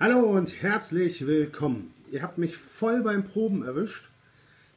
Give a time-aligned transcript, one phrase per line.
[0.00, 1.94] Hallo und herzlich willkommen.
[2.10, 4.10] Ihr habt mich voll beim Proben erwischt,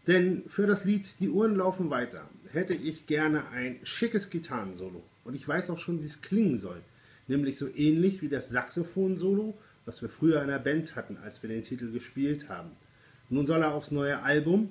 [0.06, 5.02] denn für das Lied Die Uhren laufen weiter hätte ich gerne ein schickes Gitarrensolo.
[5.26, 6.84] Und ich weiß auch schon, wie es klingen soll.
[7.28, 11.50] Nämlich so ähnlich wie das Saxophon-Solo, was wir früher in der Band hatten, als wir
[11.50, 12.70] den Titel gespielt haben.
[13.32, 14.70] Nun soll er aufs neue Album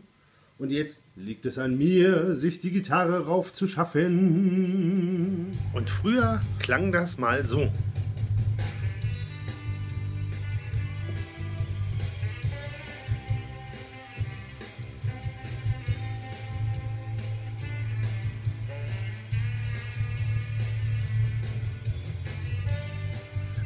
[0.58, 5.58] und jetzt liegt es an mir, sich die Gitarre raufzuschaffen.
[5.72, 7.68] Und früher klang das mal so.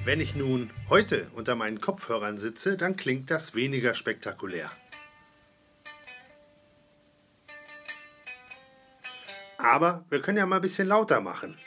[0.02, 4.70] Wenn ich nun heute unter meinen Kopfhörern sitze, dann klingt das weniger spektakulär.
[9.58, 11.58] Aber wir können ja mal ein bisschen lauter machen.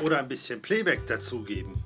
[0.00, 1.82] Oder ein bisschen Playback dazugeben.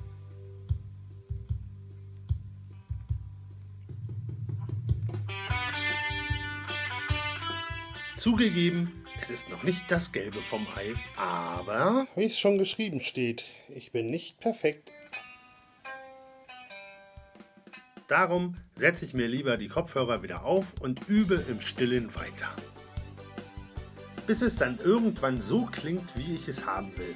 [8.15, 12.07] Zugegeben, es ist noch nicht das Gelbe vom Ei, aber...
[12.15, 14.91] Wie es schon geschrieben steht, ich bin nicht perfekt.
[18.07, 22.49] Darum setze ich mir lieber die Kopfhörer wieder auf und übe im Stillen weiter.
[24.25, 27.15] Bis es dann irgendwann so klingt, wie ich es haben will.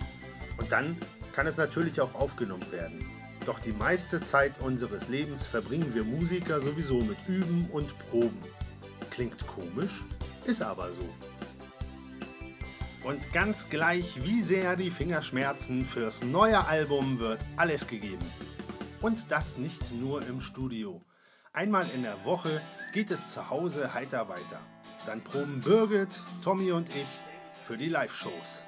[0.57, 0.97] Und dann
[1.33, 3.03] kann es natürlich auch aufgenommen werden.
[3.45, 8.37] Doch die meiste Zeit unseres Lebens verbringen wir Musiker sowieso mit Üben und Proben.
[9.09, 10.03] Klingt komisch,
[10.45, 11.07] ist aber so.
[13.03, 18.25] Und ganz gleich, wie sehr die Finger schmerzen, fürs neue Album wird alles gegeben.
[19.01, 21.01] Und das nicht nur im Studio.
[21.51, 22.61] Einmal in der Woche
[22.93, 24.61] geht es zu Hause heiter weiter.
[25.05, 27.07] Dann proben Birgit, Tommy und ich
[27.67, 28.63] für die Live-Shows.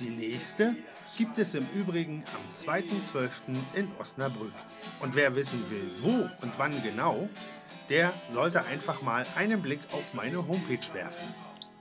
[0.00, 0.74] Die nächste
[1.16, 3.30] gibt es im Übrigen am 2.12.
[3.74, 4.52] in Osnabrück.
[5.00, 7.28] Und wer wissen will, wo und wann genau,
[7.88, 11.32] der sollte einfach mal einen Blick auf meine Homepage werfen.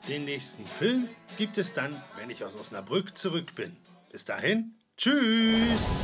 [0.08, 3.76] Den nächsten Film gibt es dann, wenn ich aus Osnabrück zurück bin.
[4.12, 6.04] Bis dahin, tschüss!